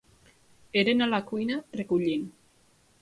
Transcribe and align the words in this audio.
Eren 0.81 1.05
a 1.05 1.09
la 1.11 1.19
cuina, 1.33 1.59
recollint. 1.81 2.29